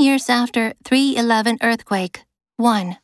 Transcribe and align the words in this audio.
years 0.00 0.28
after 0.28 0.72
311 0.84 1.58
earthquake, 1.62 2.24
1. 2.56 2.96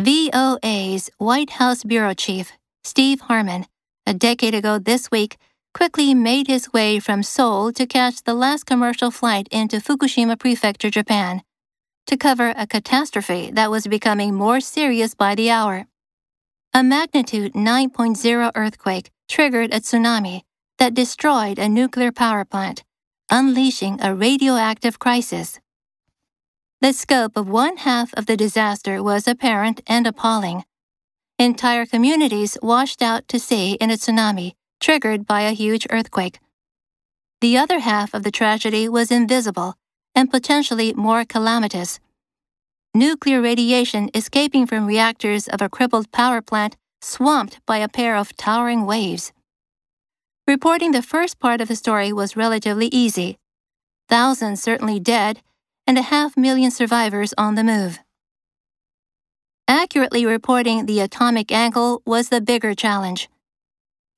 VOA's 0.00 1.10
White 1.18 1.50
House 1.50 1.84
bureau 1.84 2.14
chief, 2.14 2.52
Steve 2.84 3.20
Herman, 3.22 3.66
a 4.06 4.14
decade 4.14 4.54
ago 4.54 4.78
this 4.78 5.10
week, 5.10 5.36
quickly 5.74 6.14
made 6.14 6.46
his 6.46 6.72
way 6.72 6.98
from 6.98 7.22
Seoul 7.22 7.72
to 7.72 7.86
catch 7.86 8.22
the 8.22 8.34
last 8.34 8.64
commercial 8.64 9.10
flight 9.10 9.48
into 9.50 9.76
Fukushima 9.76 10.38
Prefecture, 10.38 10.90
Japan, 10.90 11.42
to 12.06 12.16
cover 12.16 12.52
a 12.56 12.66
catastrophe 12.66 13.50
that 13.52 13.70
was 13.70 13.86
becoming 13.86 14.34
more 14.34 14.60
serious 14.60 15.14
by 15.14 15.34
the 15.34 15.50
hour. 15.50 15.86
A 16.74 16.82
magnitude 16.82 17.54
9.0 17.54 18.52
earthquake 18.54 19.10
triggered 19.28 19.72
a 19.72 19.80
tsunami 19.80 20.42
that 20.78 20.94
destroyed 20.94 21.58
a 21.58 21.68
nuclear 21.68 22.12
power 22.12 22.44
plant, 22.44 22.84
unleashing 23.30 24.00
a 24.02 24.14
radioactive 24.14 24.98
crisis. 24.98 25.60
The 26.80 26.92
scope 26.92 27.36
of 27.36 27.48
one 27.48 27.78
half 27.78 28.14
of 28.14 28.26
the 28.26 28.36
disaster 28.36 29.02
was 29.02 29.26
apparent 29.26 29.80
and 29.88 30.06
appalling. 30.06 30.64
Entire 31.36 31.86
communities 31.86 32.56
washed 32.62 33.02
out 33.02 33.26
to 33.28 33.40
sea 33.40 33.72
in 33.80 33.90
a 33.90 33.94
tsunami 33.94 34.52
triggered 34.80 35.26
by 35.26 35.40
a 35.40 35.52
huge 35.52 35.88
earthquake. 35.90 36.38
The 37.40 37.56
other 37.56 37.80
half 37.80 38.14
of 38.14 38.22
the 38.22 38.30
tragedy 38.30 38.88
was 38.88 39.10
invisible 39.10 39.74
and 40.14 40.30
potentially 40.30 40.92
more 40.94 41.24
calamitous. 41.24 41.98
Nuclear 42.94 43.40
radiation 43.40 44.08
escaping 44.14 44.66
from 44.66 44.86
reactors 44.86 45.48
of 45.48 45.60
a 45.60 45.68
crippled 45.68 46.12
power 46.12 46.40
plant 46.40 46.76
swamped 47.00 47.58
by 47.66 47.78
a 47.78 47.88
pair 47.88 48.16
of 48.16 48.36
towering 48.36 48.86
waves. 48.86 49.32
Reporting 50.46 50.92
the 50.92 51.02
first 51.02 51.38
part 51.40 51.60
of 51.60 51.68
the 51.68 51.76
story 51.76 52.12
was 52.12 52.36
relatively 52.36 52.86
easy. 52.86 53.36
Thousands 54.08 54.62
certainly 54.62 54.98
dead, 54.98 55.42
and 55.88 55.96
a 55.96 56.02
half 56.02 56.36
million 56.36 56.70
survivors 56.70 57.32
on 57.38 57.54
the 57.54 57.64
move. 57.64 57.98
Accurately 59.66 60.26
reporting 60.26 60.84
the 60.84 61.00
atomic 61.00 61.50
angle 61.50 62.02
was 62.04 62.28
the 62.28 62.42
bigger 62.42 62.74
challenge. 62.74 63.30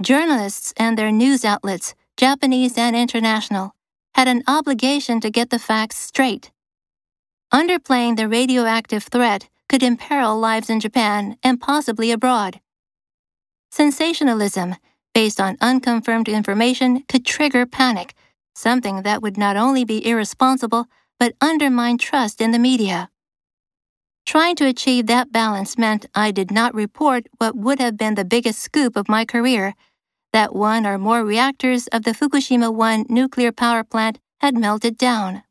Journalists 0.02 0.74
and 0.76 0.98
their 0.98 1.12
news 1.12 1.44
outlets, 1.44 1.94
Japanese 2.16 2.76
and 2.76 2.96
international, 2.96 3.76
had 4.14 4.26
an 4.26 4.42
obligation 4.48 5.20
to 5.20 5.30
get 5.30 5.50
the 5.50 5.60
facts 5.60 5.96
straight. 5.96 6.50
Underplaying 7.54 8.16
the 8.16 8.28
radioactive 8.28 9.04
threat 9.04 9.48
could 9.68 9.84
imperil 9.84 10.36
lives 10.36 10.68
in 10.68 10.80
Japan 10.80 11.36
and 11.44 11.60
possibly 11.60 12.10
abroad. 12.10 12.60
Sensationalism 13.70 14.74
based 15.14 15.40
on 15.40 15.56
unconfirmed 15.60 16.28
information 16.28 17.04
could 17.08 17.24
trigger 17.24 17.64
panic, 17.66 18.14
something 18.54 19.02
that 19.02 19.22
would 19.22 19.36
not 19.36 19.56
only 19.56 19.84
be 19.84 20.04
irresponsible, 20.04 20.86
but 21.20 21.34
undermine 21.40 21.98
trust 21.98 22.40
in 22.40 22.50
the 22.50 22.58
media. 22.58 23.10
Trying 24.26 24.56
to 24.56 24.66
achieve 24.66 25.06
that 25.06 25.30
balance 25.30 25.78
meant 25.78 26.06
I 26.14 26.30
did 26.30 26.50
not 26.50 26.74
report 26.74 27.26
what 27.38 27.54
would 27.54 27.78
have 27.78 27.96
been 27.96 28.16
the 28.16 28.24
biggest 28.24 28.60
scoop 28.60 28.96
of 28.96 29.08
my 29.08 29.24
career 29.24 29.74
that 30.32 30.54
one 30.54 30.86
or 30.86 30.96
more 30.96 31.24
reactors 31.24 31.86
of 31.88 32.04
the 32.04 32.12
Fukushima 32.12 32.72
1 32.72 33.06
nuclear 33.08 33.52
power 33.52 33.82
plant 33.82 34.18
had 34.40 34.56
melted 34.56 34.96
down. 34.96 35.42